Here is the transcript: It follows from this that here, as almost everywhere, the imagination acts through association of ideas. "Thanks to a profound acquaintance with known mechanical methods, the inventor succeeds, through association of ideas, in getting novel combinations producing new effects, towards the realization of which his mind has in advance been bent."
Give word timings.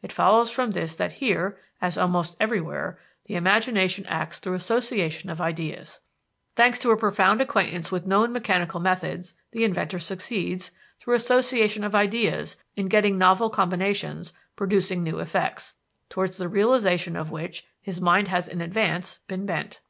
It 0.00 0.12
follows 0.12 0.52
from 0.52 0.70
this 0.70 0.94
that 0.94 1.14
here, 1.14 1.58
as 1.82 1.98
almost 1.98 2.36
everywhere, 2.38 3.00
the 3.24 3.34
imagination 3.34 4.06
acts 4.06 4.38
through 4.38 4.54
association 4.54 5.28
of 5.28 5.40
ideas. 5.40 5.98
"Thanks 6.54 6.78
to 6.78 6.92
a 6.92 6.96
profound 6.96 7.40
acquaintance 7.40 7.90
with 7.90 8.06
known 8.06 8.32
mechanical 8.32 8.78
methods, 8.78 9.34
the 9.50 9.64
inventor 9.64 9.98
succeeds, 9.98 10.70
through 11.00 11.14
association 11.14 11.82
of 11.82 11.96
ideas, 11.96 12.56
in 12.76 12.86
getting 12.86 13.18
novel 13.18 13.50
combinations 13.50 14.32
producing 14.54 15.02
new 15.02 15.18
effects, 15.18 15.74
towards 16.10 16.36
the 16.36 16.48
realization 16.48 17.16
of 17.16 17.32
which 17.32 17.66
his 17.80 18.00
mind 18.00 18.28
has 18.28 18.46
in 18.46 18.60
advance 18.60 19.18
been 19.26 19.46
bent." 19.46 19.80